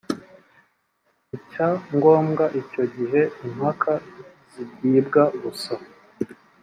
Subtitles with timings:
[1.35, 3.93] icya ngombwa icyo gihe impaka
[4.51, 5.73] zigibwa gusa